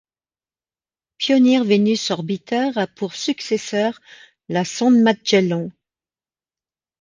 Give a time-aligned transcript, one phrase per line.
[1.19, 4.01] Pioneer Venus Orbiter a pour successeur
[4.49, 5.69] la sonde Magellan.